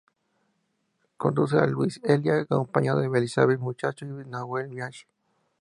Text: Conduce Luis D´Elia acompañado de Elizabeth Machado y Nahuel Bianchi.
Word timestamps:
Conduce 1.17 1.61
Luis 1.67 2.01
D´Elia 2.01 2.41
acompañado 2.41 3.01
de 3.01 3.15
Elizabeth 3.19 3.59
Machado 3.59 4.19
y 4.19 4.25
Nahuel 4.25 4.69
Bianchi. 4.69 5.03